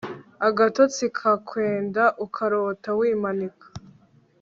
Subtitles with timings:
[0.47, 3.65] agatotsi kakwenda ukarota wimanika